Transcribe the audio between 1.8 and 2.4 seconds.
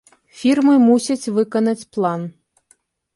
план.